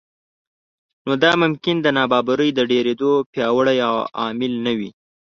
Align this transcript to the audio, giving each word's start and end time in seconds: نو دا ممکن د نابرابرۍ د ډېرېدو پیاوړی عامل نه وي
نو 1.05 1.11
دا 1.23 1.31
ممکن 1.41 1.75
د 1.81 1.87
نابرابرۍ 1.97 2.49
د 2.53 2.59
ډېرېدو 2.71 3.11
پیاوړی 3.33 3.77
عامل 4.21 4.53
نه 4.65 4.71
وي 4.77 4.89